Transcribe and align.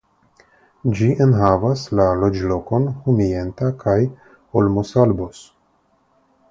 Ĝi 0.99 1.09
enhavas 1.25 1.83
la 1.99 2.07
loĝlokojn 2.23 2.89
Humienta 3.03 3.71
kaj 3.85 3.97
Olmosalbos. 4.63 5.49